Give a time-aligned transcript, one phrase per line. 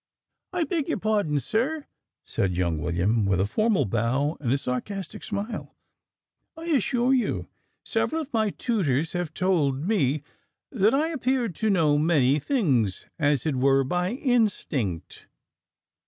[0.51, 1.85] "I beg your pardon, sir,"
[2.25, 5.75] said young William with a formal bow and a sarcastic smile,
[6.57, 7.47] "I assure you
[7.85, 10.23] several of my tutors have told me,
[10.71, 15.27] that I appear to know many things as it were by instinct."